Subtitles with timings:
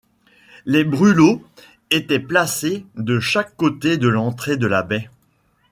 [0.65, 1.43] Les brûlots
[1.91, 5.11] étaient placés de chaque côté de l'entrée de la baie.